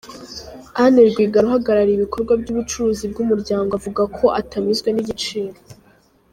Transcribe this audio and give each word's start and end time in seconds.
Anne 0.83 1.01
Rwigara 1.09 1.45
uhagarariye 1.47 1.95
ibikorwa 1.97 2.33
by’ubucuruzi 2.41 3.03
bw’umuryango 3.11 3.71
avuga 3.79 4.01
ko 4.17 4.25
atanyuzwe 4.39 4.89
n’igiciro. 4.91 5.55